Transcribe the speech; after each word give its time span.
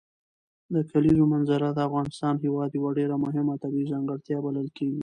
د 0.73 0.75
کلیزو 0.91 1.23
منظره 1.33 1.67
د 1.73 1.79
افغانستان 1.87 2.35
هېواد 2.45 2.69
یوه 2.77 2.91
ډېره 2.99 3.15
مهمه 3.25 3.53
طبیعي 3.63 3.89
ځانګړتیا 3.93 4.37
بلل 4.45 4.67
کېږي. 4.77 4.99